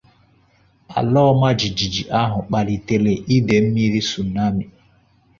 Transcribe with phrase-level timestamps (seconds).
[0.99, 4.65] Ala ọma jijiji ahụ kpalitere ide mmiri sụnami